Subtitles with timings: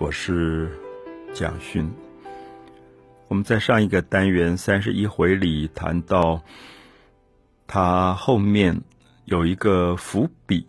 [0.00, 0.70] 我是
[1.34, 1.92] 蒋勋。
[3.26, 6.44] 我们在上一个单元三十一回里谈到，
[7.66, 8.80] 他后面
[9.24, 10.68] 有一个伏笔，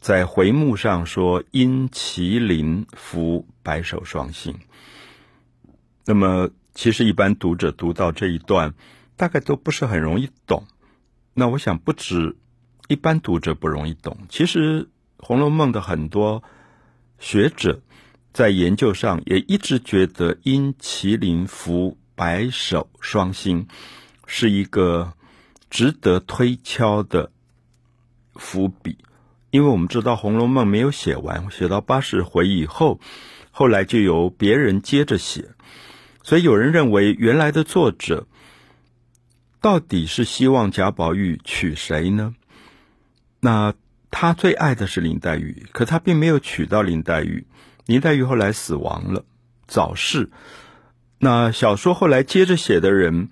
[0.00, 4.58] 在回目上说“因麒麟伏白首双星”。
[6.04, 8.74] 那么，其实一般读者读到这一段，
[9.16, 10.64] 大概都不是很容易懂。
[11.32, 12.36] 那我想，不止
[12.88, 14.82] 一般读者不容易懂，其实
[15.18, 16.42] 《红楼梦》的很多
[17.20, 17.80] 学者
[18.32, 23.66] 在研究上也一直觉得“因麒麟伏白首双星”
[24.26, 25.12] 是一个
[25.68, 27.30] 值得推敲的
[28.34, 28.96] 伏笔，
[29.50, 33.00] 因为我们知道《红楼梦》没有写完，写到八十回以后，
[33.50, 35.50] 后来就由别人接着写，
[36.22, 38.26] 所以有人认为原来的作者。
[39.60, 42.34] 到底是希望贾宝玉娶谁呢？
[43.38, 43.74] 那
[44.10, 47.46] 他最爱的是林黛玉，可他并没有娶到林黛玉。
[47.86, 49.24] 林黛玉后来死亡了，
[49.66, 50.30] 早逝。
[51.18, 53.28] 那小说后来接着写的人，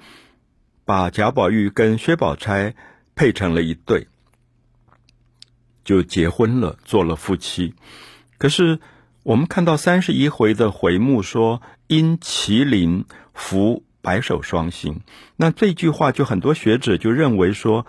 [0.85, 2.75] 把贾宝玉跟薛宝钗
[3.15, 4.09] 配成了一对，
[5.85, 7.75] 就结婚了，做了夫妻。
[8.39, 8.81] 可是
[9.23, 13.85] 我们看到三十一回的回目说，因麒麟伏。
[14.03, 15.03] 白首双星，
[15.37, 17.85] 那这句话就很多学者就认为说，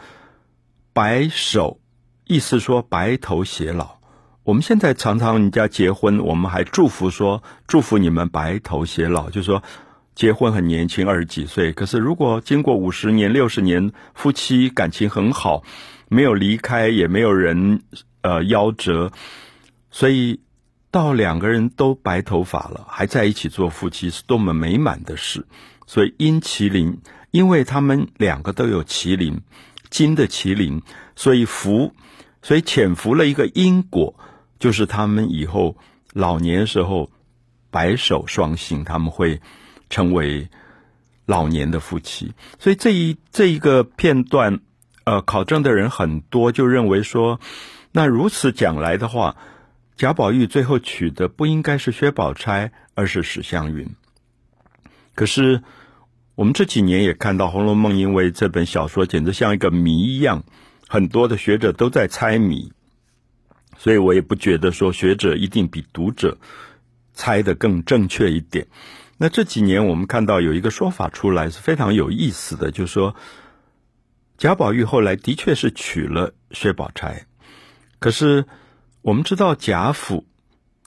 [0.91, 1.79] 白首
[2.25, 4.00] 意思说白头偕老。
[4.43, 9.61] 我们现在常常人家结婚，我们还祝福说祝福你们白头偕老，就是说
[10.15, 11.71] 结婚很年轻，二十几岁。
[11.71, 15.61] 可是如果经过五十年、六十年，夫妻感情很好，
[16.09, 17.83] 没有离开，也没有人
[18.21, 19.11] 呃夭折，
[19.91, 20.39] 所以
[20.89, 25.45] 到两个人都白头发了，还在一起做夫妻，是多么美满的事。
[25.85, 26.97] 所以因麒麟，
[27.29, 29.39] 因为他们两个都有麒麟，
[29.91, 30.81] 金的麒麟，
[31.15, 31.93] 所以福，
[32.41, 34.15] 所以潜伏了一个因果，
[34.61, 35.75] 就是他们以后
[36.13, 37.11] 老年时候
[37.69, 39.41] 白首双星，他们会
[39.89, 40.47] 成为
[41.25, 42.33] 老年的夫妻。
[42.59, 44.61] 所以这一这一个片段，
[45.03, 47.41] 呃，考证的人很多，就认为说，
[47.91, 49.35] 那如此讲来的话，
[49.97, 53.89] 贾宝玉最后娶的不应该是薛宝钗，而是史湘云。
[55.13, 55.61] 可是。
[56.33, 60.43] 我们这几年也看到《红楼梦》，因为这本小说简直像一个谜一样，
[60.87, 62.71] 很多的学者都在猜谜，
[63.81, 66.37] 所以我也不觉得说学者一定比读者
[67.13, 68.67] 猜的更正确一点。
[69.17, 73.15] 那这几年我们看到有一个说法出来是非常有意思的，就是说
[74.37, 77.25] 贾宝玉后来的确是娶了薛宝钗，
[77.97, 78.45] 可是
[79.01, 80.27] 我们知道贾府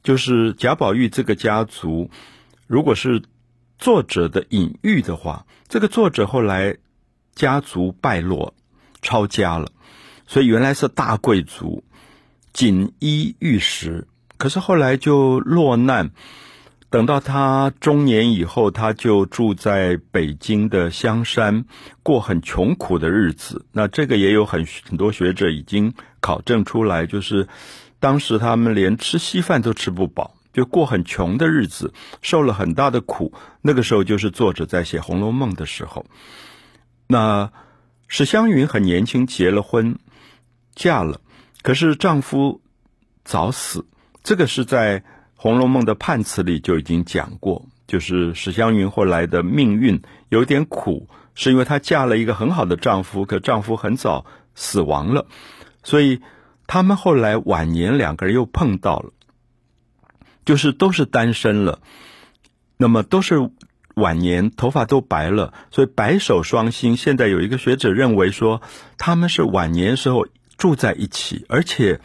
[0.04, 2.10] 就是贾宝玉这个家族，
[2.68, 3.22] 如果是。
[3.76, 6.76] 作者的隐喻的话，这个作者后来
[7.34, 8.54] 家族败落，
[9.02, 9.72] 抄家了，
[10.28, 11.82] 所以原来是大贵族，
[12.54, 16.10] 锦衣玉食，可是后来就落难。
[16.88, 21.64] 等到他中年以后，他就住在北京的香山，
[22.04, 23.66] 过很穷苦的日子。
[23.72, 27.48] 那这个也有很很多学者已经考证出来，就是
[27.98, 30.36] 当时他们连吃稀饭都吃不饱。
[30.52, 33.32] 就过很穷的日子，受了很大的苦。
[33.60, 36.06] 那个时候就是作者在写《红楼梦》的时候。
[37.08, 37.50] 那
[38.06, 39.98] 史湘云很年轻结了婚，
[40.76, 41.20] 嫁了，
[41.64, 42.60] 可是丈夫
[43.24, 43.86] 早死。
[44.22, 45.00] 这个是在
[45.34, 55.26] 《红楼梦》的判词里就已经讲过，就是史湘云后来的命运有点苦，是因为她嫁了一个很好的丈夫，可丈夫很早死亡了，
[55.82, 56.20] 所以
[56.66, 59.12] 他们后来晚年两个人又碰到了。
[60.44, 61.80] 就是都是单身了，
[62.76, 63.50] 那么都是
[63.94, 66.98] 晚年，头发都白了，所以白首双星。
[66.98, 68.60] 现在有一个学者认为说，
[68.98, 70.26] 他们是晚年时候
[70.56, 72.00] 住在一起，而且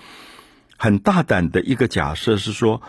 [0.78, 2.80] 很大胆的一个假设是说，《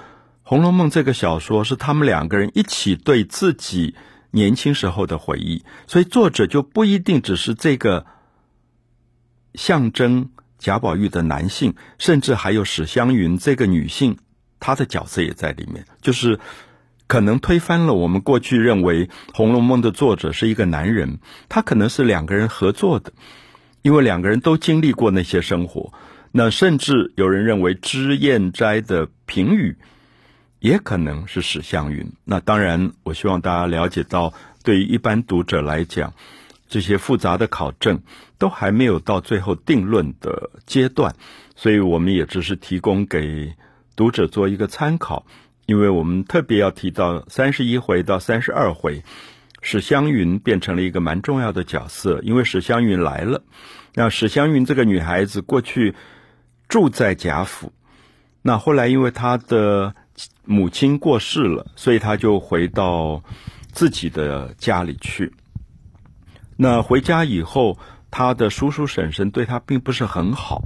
[0.42, 3.94] 红楼梦》这个小说是他们两个人一起对自己
[4.30, 8.06] 年轻时候的回忆，所以作者就不一定只是这个
[9.54, 14.18] 象征贾宝玉的男性，甚至还有史湘云这个女性。
[14.62, 16.38] 她的角色也在里面，就是
[17.06, 21.18] 可能推翻了我们过去认为《红楼梦》的作者是一个男人，
[21.48, 23.14] 他可能是两个人合作的，
[23.82, 25.92] 因为两个人都经历过那些生活。
[26.32, 29.76] 那甚至有人认为脂砚斋的评语
[30.58, 32.12] 也可能是史湘云。
[32.24, 34.32] 那当然，我希望大家了解到，
[34.62, 36.12] 对于一般读者来讲，
[36.68, 38.00] 这些复杂的考证
[38.38, 41.14] 都还没有到最后定论的阶段，
[41.56, 43.54] 所以我们也只是提供给。
[43.96, 45.26] 读者做一个参考，
[45.66, 49.02] 因为我们特别要提到三十一回到三十二回，
[49.60, 52.20] 史湘云变成了一个蛮重要的角色。
[52.22, 53.42] 因为史湘云来了，
[53.94, 55.94] 那史湘云这个女孩子过去
[56.68, 57.72] 住在贾府，
[58.42, 59.94] 那后来因为她的
[60.44, 63.22] 母亲过世了，所以她就回到
[63.72, 65.32] 自己的家里去。
[66.56, 67.78] 那回家以后，
[68.10, 70.64] 他的叔叔婶婶对他并不是很好，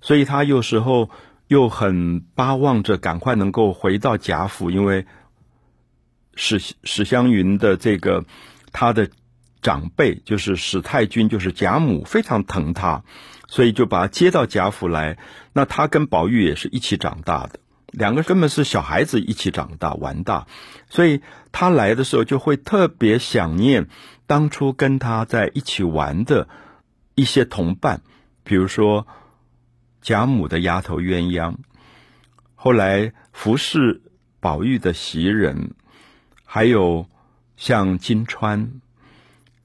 [0.00, 1.10] 所以他有时候
[1.46, 5.06] 又很巴望着赶快能够回到贾府，因为
[6.40, 8.24] 史史湘云的这个
[8.72, 9.10] 他的
[9.60, 13.02] 长辈就是史太君，就是贾母非常疼他，
[13.48, 15.18] 所以就把他接到贾府来。
[15.52, 17.58] 那他跟宝玉也是一起长大的，
[17.88, 20.46] 两个根本是小孩子一起长大玩大，
[20.88, 23.88] 所以他来的时候就会特别想念。
[24.28, 26.48] 当初跟他在一起玩的
[27.16, 28.02] 一些同伴，
[28.44, 29.08] 比如说
[30.02, 31.56] 贾母的丫头鸳鸯，
[32.54, 34.02] 后来服侍
[34.38, 35.74] 宝玉的袭人，
[36.50, 37.04] 还有
[37.58, 38.80] 像金川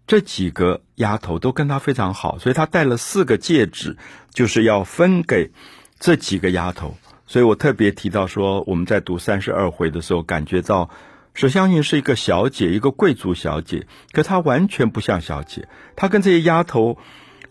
[0.05, 3.95] 这几个丫头都跟他非常好，所以他带了四个戒指，
[4.33, 5.51] 就是要分给
[5.97, 6.97] 这几个丫头。
[7.25, 10.89] 所以我特别提到说，我们在读三十二回的时候，感觉到。
[11.35, 15.67] 史湘云是一个小姐，一个贵族小姐，可她完全不像小姐。
[15.95, 16.99] 她跟这些丫头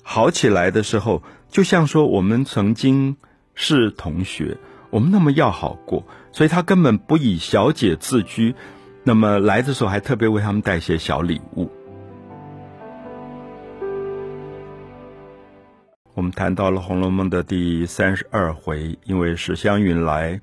[0.05, 3.17] 好起来的时候，就像说我们曾经
[3.57, 4.59] 是同学，
[4.91, 8.55] 我们那么要好过，所以她根本不以小姐自居。
[9.05, 11.71] 那么来的时候还特别为他们带些小礼物。
[16.15, 20.41] 我们谈到了《红楼梦》的第三十二回，因为史湘云来。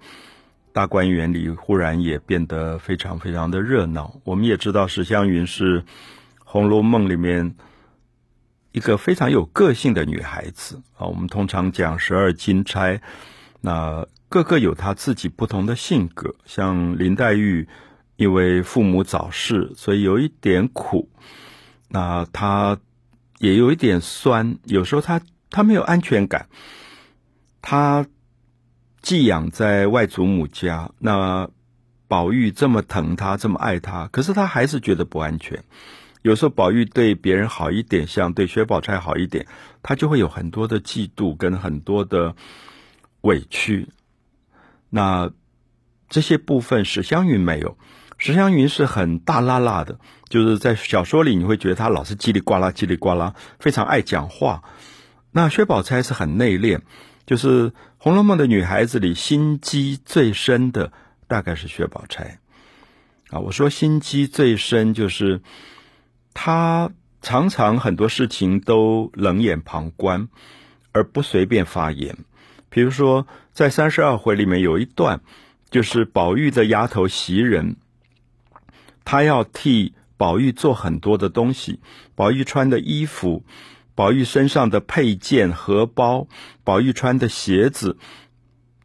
[0.72, 4.22] 大观园里忽然也变得非常非常的热闹。
[4.24, 5.82] 我们也知道史湘云是
[6.46, 7.56] 《红楼梦》里面
[8.72, 11.08] 一个非常有个性的女孩子啊。
[11.08, 13.02] 我们通常讲十二金钗，
[13.62, 16.36] 那个个有她自己不同的性格。
[16.46, 17.68] 像林黛玉，
[18.20, 21.10] 因为父母早逝，所以有一点苦。
[21.88, 22.78] 那他
[23.40, 25.20] 也有一点酸，有时候他，
[25.50, 26.48] 他没有安全感，
[27.64, 28.06] 他。
[29.02, 31.50] 寄养在外祖母家，那
[32.10, 35.64] 宝玉这么疼他，这么爱他，可是他还是觉得不安全。
[36.22, 39.48] 有时候宝玉对别人好一点，像对薛宝钗好一点，
[39.82, 42.36] 他就会有很多的嫉妒跟很多的
[43.22, 43.88] 委屈。
[44.90, 45.32] 那
[46.10, 47.78] 这些部分史湘云没有，
[48.20, 49.98] 史湘云是很大拉拉的，
[50.30, 54.62] 就是在小说里你会觉得她老是叽里呱啦叽里呱啦，非常爱讲话。
[55.32, 56.82] 那薛宝钗是很内敛。
[57.26, 57.70] 就是
[58.00, 60.92] 《红楼梦》的女孩子里心机最深的，
[61.28, 62.40] 大概是薛宝钗
[63.30, 63.38] 啊。
[63.38, 65.42] 我说心机最深，就是
[66.34, 66.90] 她
[67.22, 70.28] 常常很多事情都冷眼旁观，
[70.92, 72.18] 而不随便发言。
[72.70, 75.22] 比如说，在三十二回里面有一段，
[75.70, 77.76] 就是宝玉的丫头袭人，
[79.10, 81.80] 他要替宝玉做很多的东西，
[82.14, 83.44] 宝玉穿的衣服。
[83.96, 86.28] 宝玉身上的配件、荷包，
[86.64, 87.98] 宝玉穿的鞋子，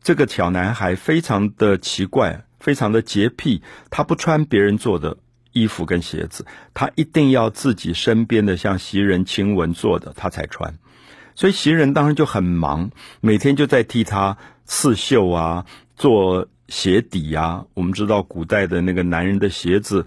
[0.02, 3.60] 这个小男孩非常的奇怪，非常的洁癖，
[3.90, 5.18] 他不穿别人做的
[5.52, 10.78] 衣服跟鞋子，他一定要自己身边的像袭人、晴雯做的，他才穿。
[11.34, 15.66] 所以袭人当然就很忙，每天就在替他刺绣啊，
[15.96, 17.64] 做鞋底啊。
[17.74, 20.04] 我们知道古代的那个男人的鞋子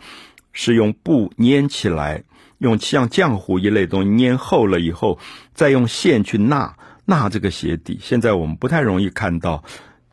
[0.51, 2.23] 是用布粘起来。
[2.59, 5.19] 用像浆糊一类东西粘厚了以后，
[5.53, 6.75] 再用线去纳
[7.05, 7.99] 纳这个鞋底。
[8.01, 9.63] 现在我们不太容易看到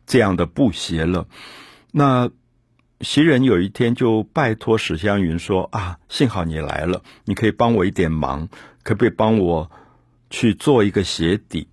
[0.06, 1.26] 这样的布鞋了。
[1.90, 2.30] 那
[3.00, 8.46] 袭人有一天就拜托史湘云说：“啊，幸好你来了，你可以帮我一点忙，
[8.82, 9.70] 可不可以帮我
[10.28, 11.66] 去做一个鞋底？”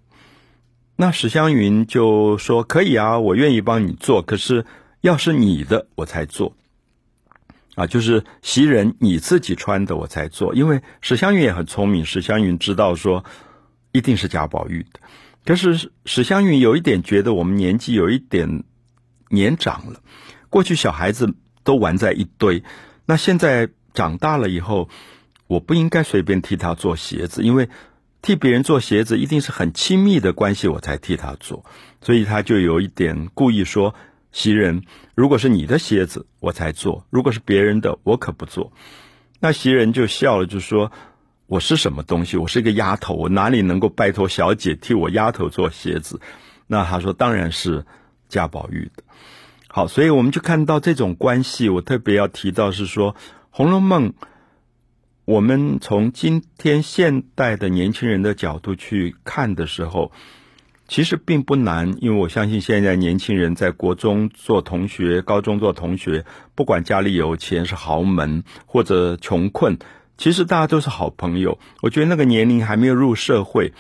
[1.01, 4.67] 那史湘云就说：“可以啊，我愿意帮你做，可是
[5.01, 6.55] 要是你的，我才做。”
[7.74, 10.53] 啊，就是袭人你自己穿的，我才做。
[10.53, 13.25] 因为史湘云也很聪明，史湘云知道说
[13.93, 15.00] 一定是贾宝玉的。
[15.43, 18.63] 可是史湘云有一点觉得我们年纪有一点
[19.29, 20.00] 年长了，
[20.51, 22.63] 过去小孩子都玩在一堆，
[23.08, 24.88] 那现在长大了以后，
[25.48, 27.67] 我不应该随便替他做鞋子，因为
[28.22, 31.66] 替别人做鞋子一定是很亲密的关系，我才替他做，
[32.01, 33.96] 所以他就有一点故意说。
[34.34, 38.72] 袭人，如果是你的鞋子，我才做；如果是别人的，我可不做。
[39.42, 40.94] 那袭人就笑了，就说
[41.48, 42.38] ：“我是什么东西？
[42.38, 46.22] 我是一个丫头，我哪里能够拜托小姐替我丫头做鞋子？”
[46.66, 47.86] 那他说：“当然是
[48.30, 49.04] 贾宝玉的。”
[49.68, 51.68] 好，所以我们就看到这种关系。
[51.68, 53.13] 我特别要提到是说，
[53.50, 54.12] 《红楼梦》，
[55.32, 60.12] 我们从今天现代的年轻人的角度去看的时候。
[60.90, 69.80] 其实并不难，因为我相信现在年轻人在国中做同学、高中做同学，不管家里有钱是豪门或者穷困，
[70.18, 71.60] 其实大家都是好朋友。
[71.82, 73.72] 我觉得那个年龄还没有入社会，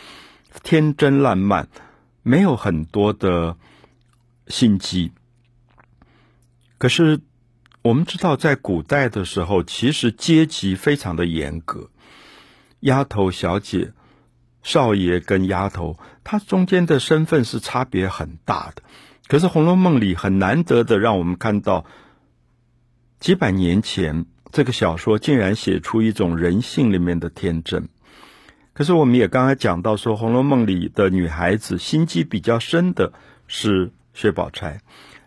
[0.63, 1.67] 天真烂漫，
[2.23, 3.57] 没有很多的
[4.47, 5.11] 心机。
[6.77, 7.19] 可是
[7.83, 11.89] 我们知道，在古代的时候，其实阶级非常的严格，
[12.81, 13.93] 丫头、小姐、
[14.61, 18.83] 少爷跟丫头，他中间的身份是差别很大的。
[19.27, 21.85] 可是《红楼梦》里很难得的，让我们看到
[23.19, 27.89] 几百年前这个小说竟然写出一种人性里面的天真。
[28.73, 33.11] 可是我们也刚才讲到说，《红楼梦》里的女孩子心机比较深的
[33.47, 34.81] 是薛宝钗。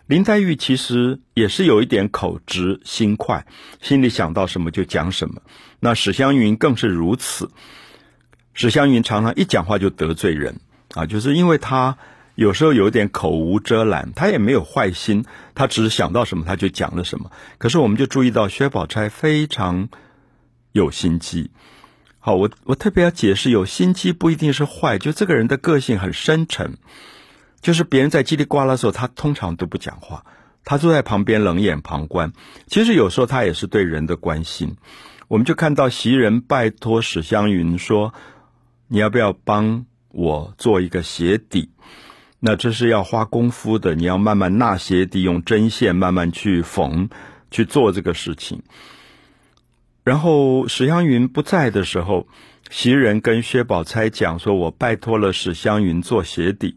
[0.06, 3.46] 林黛玉其实也是有一点口直心快，
[3.80, 5.40] 心里想到什么就讲什么。
[5.80, 7.50] 那史湘云更是如此。
[8.52, 10.60] 史湘云常常一讲话就得罪人
[10.94, 11.96] 啊，就是因为她
[12.34, 17.30] 有时候有点口无遮拦，她也没有坏心，她只是想到什么她就讲了什么。
[17.56, 19.88] 可是我们就注意到薛宝钗非常
[20.72, 21.50] 有心机。
[22.18, 26.76] 好，我我特别要解释，有心机不一定是坏，就这个人的个性很深沉。
[27.64, 30.26] 就是别人在叽里呱啦的时候，他通常都不讲话，
[30.64, 32.34] 他坐在旁边冷眼旁观。
[32.66, 34.76] 其实有时候他也是对人的关心。
[35.28, 38.12] 我们就看到袭人拜托史湘云说
[38.86, 41.70] ：“你要不要帮我做一个鞋底？
[42.38, 47.08] 那这是要花功夫的，你要慢慢纳鞋底，用针线慢慢去缝
[47.50, 48.62] 去做这个事情。”
[50.04, 52.28] 然后史湘云不在的时候，
[52.68, 56.76] 袭人跟薛宝钗讲说：“我拜托了史湘云做鞋底。”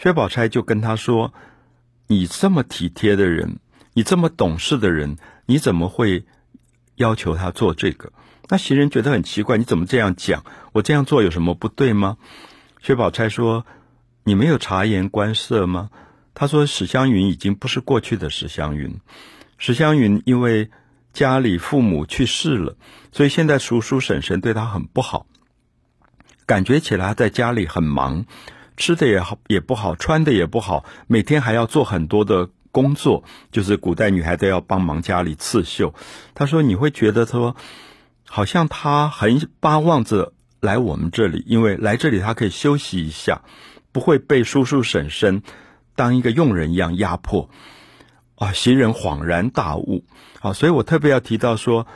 [0.00, 1.34] 薛宝钗就跟他说
[2.06, 3.58] ：“你这么体贴的人，
[3.94, 6.24] 你这么懂事的人，你怎么会
[6.94, 8.12] 要求他做这个？”
[8.48, 10.44] 那袭人觉得很奇怪：“你怎么这样讲？
[10.72, 12.16] 我这样做有什么不对吗？”
[12.80, 13.66] 薛宝钗说
[14.22, 15.90] ：“你没有察言观色吗？”
[16.32, 19.00] 他说：“史湘云已经不是过去的史湘云，
[19.58, 20.70] 史湘云因为
[21.12, 22.76] 家里父母去世了，
[23.10, 25.26] 所以现在叔叔婶婶对他很不好，
[26.46, 28.24] 感觉起来他在家里很忙。”
[28.78, 35.92] 吃的也好也不好，穿的也不好，每天还要做很多的工作，就是古代女孩都要帮忙家里刺绣。
[36.32, 37.56] 他说：“你会觉得说，
[38.24, 43.42] 好像他很巴望着来我们这里，因为来这里他可以休息一下，
[43.90, 45.42] 不会被叔叔婶婶
[45.96, 47.50] 当一个佣人一样压迫。”
[48.36, 50.04] 啊，袭人恍然大悟。
[50.38, 51.88] 好，所以我特别要提到说，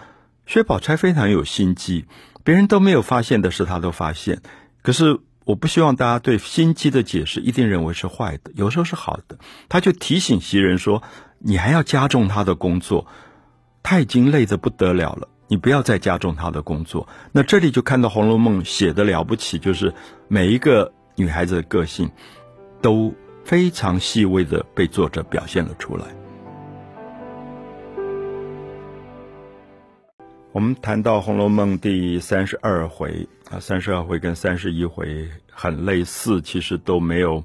[0.46, 2.06] 薛宝钗非常有心机，
[2.42, 4.42] 别人都没有发现的事，他都发现。
[4.82, 5.20] 可是。
[5.44, 9.38] 我不希望大家对心机的解释一定认为是坏的，有时候是好的。
[9.68, 11.02] 他就提醒袭人说
[11.40, 13.06] ：“你还要加重他的工作，
[13.82, 19.92] 他已经累得不得了了，你不要再加重他的工作。”那这里就看到《红楼梦》写的了不起，就是
[20.28, 22.08] 每一个女孩子的个性
[22.80, 23.12] 都
[23.44, 26.06] 非常细微的被作者表现了出来。
[30.52, 33.28] 我们谈到《红楼梦》第三十二回。
[33.52, 37.44] 啊，三十二回跟三十一回很类似，其实都没有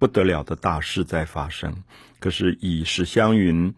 [0.00, 1.84] 不得了的大事在发生。
[2.18, 3.72] 可是以史湘云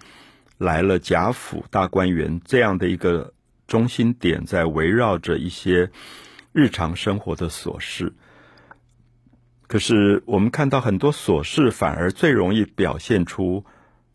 [0.56, 3.34] 来了贾府大观园这样的一个
[3.66, 5.90] 中心点，在围绕着一些
[6.52, 8.14] 日常生活的琐事。
[9.66, 13.66] 可是我们看到很多琐事，反而最容易表现出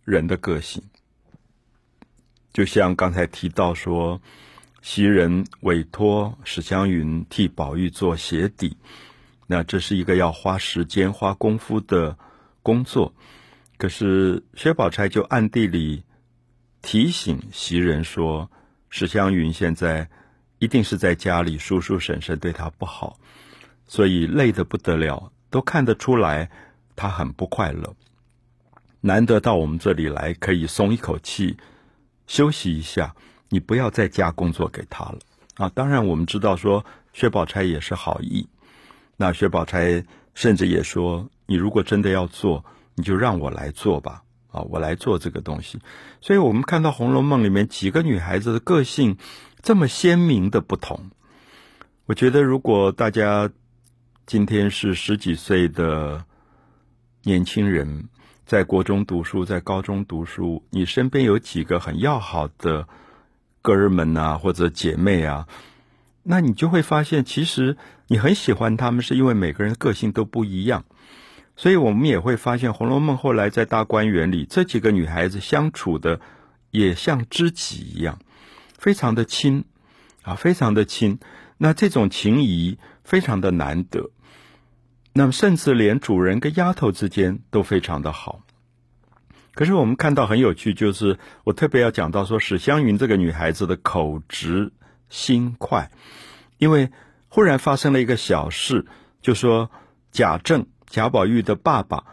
[0.03, 0.81] 人的个性。
[2.53, 4.19] 就像刚才提到说。
[4.81, 8.77] 袭人委托史湘云替宝玉做鞋底，
[9.45, 12.17] 那这是一个要花时间、花功夫的
[12.63, 13.13] 工作。
[13.77, 16.03] 可是薛宝钗就暗地里
[16.81, 18.49] 提醒袭人说
[18.89, 20.09] ：“史湘云现在
[20.57, 23.19] 一定是在家里，叔叔婶婶对她不好，
[23.85, 26.49] 所以累得不得了，都看得出来
[26.95, 27.95] 她很不快乐。
[29.01, 31.57] 难得到我们这里来，可以松一口气，
[32.25, 33.15] 休息一下。”
[33.53, 35.19] 你不要再加工作给他了
[35.55, 35.69] 啊！
[35.75, 38.47] 当然，我们知道说薛宝钗也是好意。
[39.17, 42.63] 那薛宝钗甚至也说：“你如果真的要做，
[42.95, 45.79] 你就让我来做吧，啊，我来做这个东西。”
[46.21, 49.17] 所以，我们看到《红楼梦》里面几个女孩子的个性
[49.61, 51.11] 这么鲜明的不同。
[52.05, 53.51] 我觉得，如果大家
[54.25, 56.23] 今天是十几岁的
[57.23, 58.07] 年轻人，
[58.45, 62.87] 在国中读书，在高中读书，你身边有几个很要好的。
[63.61, 65.47] 哥们呐，或者姐妹啊，
[66.23, 67.77] 那你就会发现，其实
[68.07, 70.85] 你很喜欢他们，是因为每个人的个性都不一样。
[71.55, 76.19] 所以我们也会发现，《红楼梦》后来在大观园里，这几个女孩子相处的
[76.71, 78.19] 也像知己一样，
[78.77, 79.65] 非常的亲
[80.23, 81.19] 啊，非常的亲。
[81.57, 84.09] 那这种情谊非常的难得。
[85.13, 88.41] 那么，甚至连主人跟丫头之间都非常的好。
[89.53, 94.71] 可是我们看到很有趣，就是我特别要讲到说史湘云这个女孩子的口直
[95.09, 95.91] 心快，
[96.57, 96.89] 因为
[97.27, 98.85] 忽然发生了一个小事，
[99.21, 99.69] 就说
[100.11, 102.05] 贾政贾宝玉的爸爸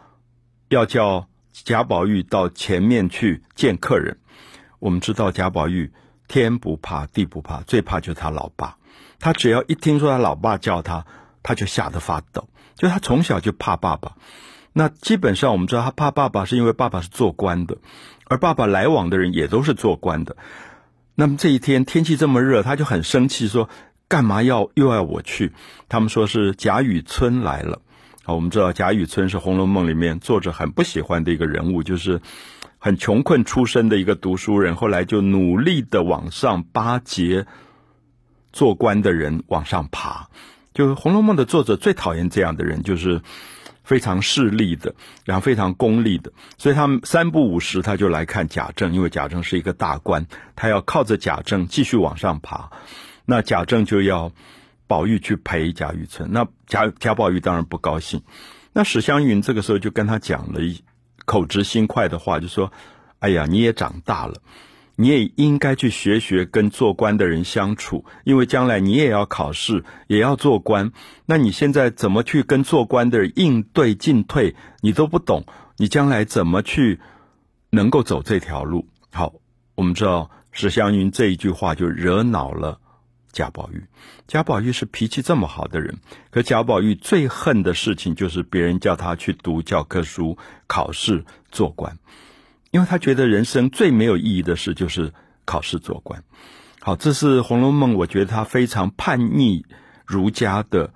[0.69, 4.19] 要叫贾宝玉到前面去见客人。
[4.81, 5.93] 我们知道贾宝玉
[6.27, 8.77] 天不怕地不怕，最怕就是他老爸。
[9.21, 11.07] 他只要一听说他老爸叫他，
[11.43, 12.49] 他就吓得发抖。
[12.77, 14.17] 就他从小就怕爸爸。
[14.79, 17.79] 那基本上我们知道，他怕爸爸是因为爸爸是做官的，
[18.27, 20.37] 而爸爸来往的人也都是做官的。
[21.17, 23.69] 那么这一天天气这么热，他就很生气，说
[24.07, 25.53] ：“干嘛要又要我去？”
[25.91, 27.83] 他们说是贾雨村来了。
[28.23, 32.21] 好，我们知道贾雨村是《红楼梦》里面作者很不喜欢的一个人物，就是
[32.79, 37.49] 很穷困出身的一个读书人，后来就努力的往上巴结
[38.53, 40.29] 做官的人往上爬。
[40.73, 43.23] 就《红楼梦》的作者最讨厌这样的人，就是
[43.89, 46.31] 非常势利的，然后非常功利的。
[46.59, 52.71] 所以他们三不五时他就来看贾政，因为贾政是一个大官，他要靠着贾政继续往上爬。
[53.25, 54.31] 那贾政就要。
[54.89, 58.23] 宝玉去陪贾雨村，那贾贾宝玉当然不高兴。
[58.73, 60.83] 那史湘云这个时候就跟他讲了一
[61.27, 62.73] 口直心快的话，就说
[63.21, 64.41] ：“哎呀，你也长大了，
[65.01, 70.91] 你也应该去学学跟做官的人相处，因为将来你也要考试，也要做官。
[71.25, 76.99] 那你现在怎么去跟做官的人应对进退，你都不懂，你将来怎么去
[77.71, 79.35] 能够走这条路？”好，
[79.77, 82.81] 我们知道史湘云这一句话就惹恼了。
[83.31, 83.85] 贾宝玉，
[84.27, 85.99] 贾宝玉是脾气这么好的人，
[86.31, 90.37] 可贾宝玉最恨的事情就是别人叫他去读教科书、
[90.67, 91.99] 考试、做官，
[92.71, 95.13] 因为他觉得人生最没有意义的事就是
[95.45, 96.23] 考试做官。
[96.81, 99.65] 好，这是《红楼梦》，我觉得他非常叛逆
[100.07, 100.93] 儒家的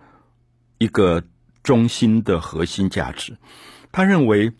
[0.79, 1.23] 一个
[1.63, 3.37] 中心的核心价值。
[3.91, 4.53] 他认为，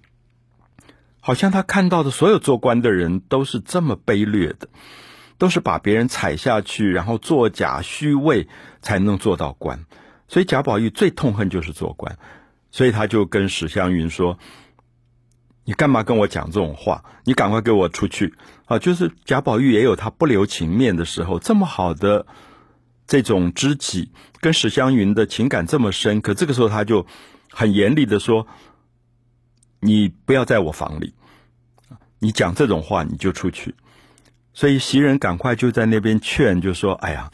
[1.21, 4.69] 好像他看到的所有做官的人都是这么卑劣的。
[5.39, 8.47] 都是把别人踩下去，然后作假虚伪
[8.81, 9.87] 才能做到官，
[10.29, 12.17] 所以贾宝玉最痛恨就是做官，
[12.71, 14.39] 所以他就跟史湘云说
[15.65, 17.05] ：“你干嘛跟我讲这种话？
[17.25, 18.35] 你赶快给我出去！”
[18.67, 22.27] 啊，就是贾宝玉也有他不留情面的时候，这么好的
[23.07, 27.07] 这种知己，跟史湘云的情感这么深，可这个时候他就
[27.51, 28.47] 很严厉的说
[29.81, 31.15] ：“你不要在我房里，
[32.19, 33.75] 你讲这种话你就出去。”
[34.55, 37.31] 所以袭人赶快就在那边劝，就说：“哎呀，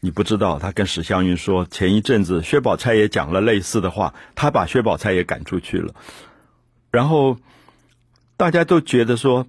[0.00, 5.94] 你不知道，他跟史湘云说，前一阵子薛宝钗也讲了类似的话，他把薛宝钗也赶出去了。
[6.90, 7.38] 然后
[8.38, 9.48] 大家都觉得说，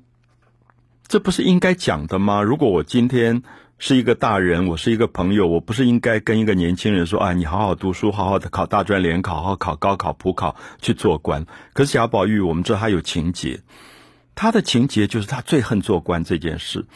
[1.07, 2.41] 这不是应该讲的吗？
[2.41, 3.43] 如果我今天
[3.77, 11.45] 是一个大人，我是一个朋友，我不是应该跟一个年轻人说：啊，你好好读书，好好的考大专联考，好考高考、普考去做官。
[11.73, 13.61] 可是贾宝玉，我们知道他有情节。”
[14.33, 16.87] 他的情节就是他最恨做官这件事，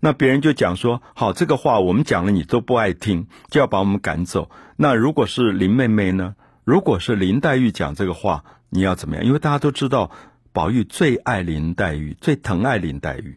[0.00, 4.48] 那别人就讲说：好，这个话我们讲了你都不爱听，就要把我们赶走。
[4.76, 6.36] 那如果是林妹妹呢？
[6.64, 9.24] 如果是林黛玉讲这个话，你要怎么样？
[9.26, 10.10] 因为大家都知道，
[10.54, 13.36] 宝玉最爱林黛玉，最疼爱林黛玉。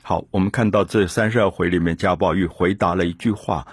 [0.00, 3.66] 好，我们看到这三十二回里面，贾宝玉回答了一句话，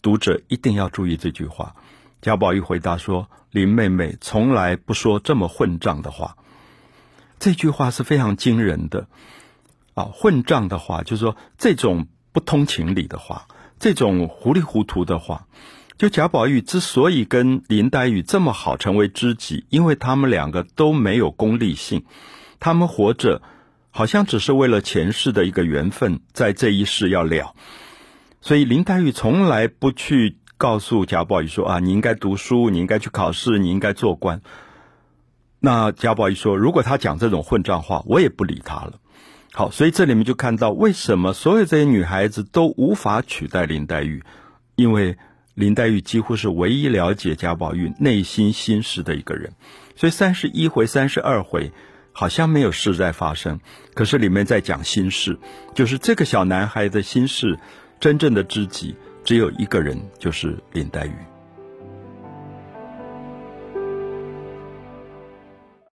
[0.00, 1.76] 读者一定要注意这句话。
[2.22, 6.38] 贾宝玉回答说：林妹妹从来不说这么混账的话。
[7.38, 9.06] 这句话是非常惊人的，
[9.92, 15.46] 啊，混账的话，就是说这种不通情理的话，这种糊里糊涂的话，
[15.98, 22.04] 就贾宝玉之所以跟林黛玉这么好，成为知己，因为他们两个都没有功利性，
[22.60, 23.42] 他们活着
[23.90, 27.54] 好像只是为了前世的一个缘分，在这一世要了，
[28.40, 34.40] 所以林黛玉从来不去告诉贾宝玉说啊，你应该读书，你应该去考试，你应该做官。
[35.58, 39.00] 那贾宝玉说：“如果他讲这种混账话，我也不理他了。”
[39.52, 44.22] 好，所以这里面就看到为什么所有这些女孩子都无法取代林黛玉，
[44.76, 45.18] 因为
[45.58, 49.52] 林黛玉几乎是唯一了解贾宝玉内心心事的一个人。
[49.96, 51.72] 所以三十一回、三十二回
[52.12, 53.58] 好像没有事在发生，
[53.92, 55.36] 可是里面在讲心事，
[55.74, 57.58] 就是这个小男孩的心事，
[57.98, 58.94] 真正的知己
[59.24, 61.27] 只有一个人，就是林黛玉。